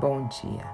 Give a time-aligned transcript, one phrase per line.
[0.00, 0.66] Bom dia.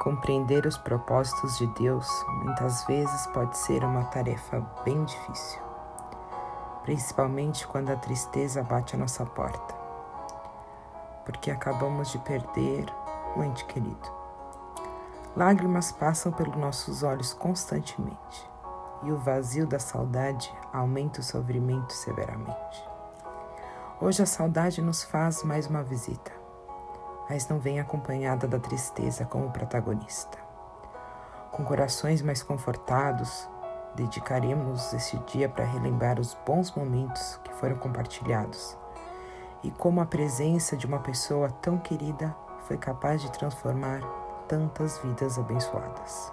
[0.00, 2.06] Compreender os propósitos de Deus
[2.44, 5.62] muitas vezes pode ser uma tarefa bem difícil,
[6.82, 9.74] principalmente quando a tristeza bate a nossa porta,
[11.24, 12.84] porque acabamos de perder
[13.34, 14.12] um ente querido.
[15.34, 18.46] Lágrimas passam pelos nossos olhos constantemente
[19.04, 22.86] e o vazio da saudade aumenta o sofrimento severamente.
[23.98, 26.39] Hoje a saudade nos faz mais uma visita,
[27.30, 30.36] mas não vem acompanhada da tristeza como protagonista.
[31.52, 33.48] Com corações mais confortados,
[33.94, 38.76] dedicaremos esse dia para relembrar os bons momentos que foram compartilhados
[39.62, 42.34] e como a presença de uma pessoa tão querida
[42.66, 44.00] foi capaz de transformar
[44.48, 46.32] tantas vidas abençoadas.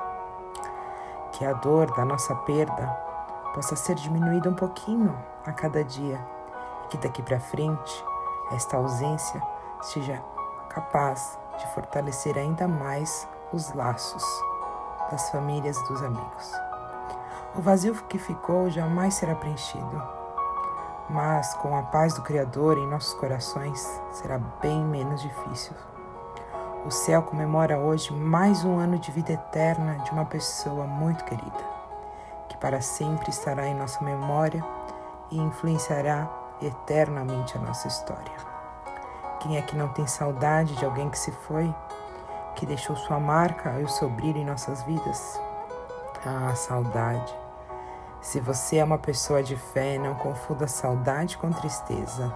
[1.33, 2.87] Que a dor da nossa perda
[3.53, 6.19] possa ser diminuída um pouquinho a cada dia
[6.85, 8.03] e que daqui para frente
[8.51, 9.39] esta ausência
[9.83, 10.19] seja
[10.69, 14.23] capaz de fortalecer ainda mais os laços
[15.09, 16.51] das famílias e dos amigos.
[17.55, 20.03] O vazio que ficou jamais será preenchido,
[21.09, 25.75] mas com a paz do Criador em nossos corações será bem menos difícil.
[26.85, 31.65] O céu comemora hoje mais um ano de vida eterna de uma pessoa muito querida,
[32.47, 34.63] que para sempre estará em nossa memória
[35.31, 36.29] e influenciará
[36.61, 38.56] eternamente a nossa história.
[39.47, 41.73] Quem é que não tem saudade de alguém que se foi,
[42.53, 45.39] que deixou sua marca e o seu brilho em nossas vidas?
[46.25, 47.33] Ah, saudade.
[48.19, 52.35] Se você é uma pessoa de fé, não confunda saudade com tristeza,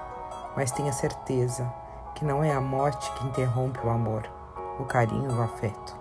[0.56, 1.70] mas tenha certeza
[2.16, 4.24] que não é a morte que interrompe o amor,
[4.80, 5.94] o carinho, o afeto.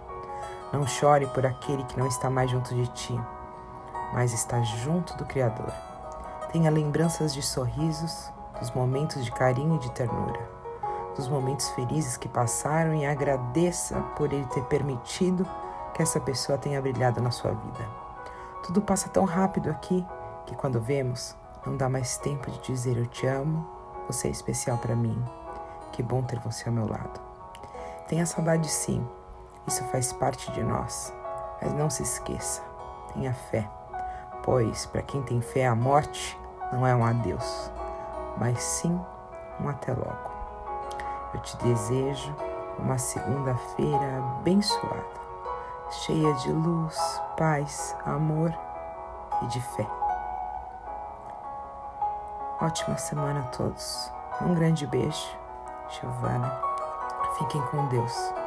[0.73, 3.21] Não chore por aquele que não está mais junto de ti,
[4.13, 5.73] mas está junto do Criador.
[6.53, 8.31] Tenha lembranças de sorrisos,
[8.61, 10.60] dos momentos de carinho e de ternura,
[11.17, 15.47] dos momentos felizes que passaram e agradeça por ele ter permitido
[15.95, 17.89] que essa pessoa tenha brilhado na sua vida.
[18.63, 20.05] Tudo passa tão rápido aqui
[20.47, 21.37] que quando vemos,
[21.67, 23.67] não dá mais tempo de dizer eu te amo,
[24.07, 25.23] você é especial para mim.
[25.93, 27.21] Que bom ter você ao meu lado.
[28.09, 29.07] Tenha saudade sim,
[29.67, 31.15] isso faz parte de nós,
[31.61, 32.63] mas não se esqueça,
[33.13, 33.69] tenha fé,
[34.43, 36.39] pois para quem tem fé a morte
[36.73, 37.71] não é um adeus,
[38.37, 38.99] mas sim
[39.61, 40.30] um até logo.
[41.33, 42.35] Eu te desejo
[42.79, 45.21] uma segunda-feira abençoada,
[45.91, 46.99] cheia de luz,
[47.37, 48.53] paz, amor
[49.43, 49.87] e de fé.
[52.61, 54.13] Ótima semana a todos.
[54.43, 55.41] Um grande beijo
[55.91, 56.61] Giovana.
[57.39, 58.40] Fiquem com Deus.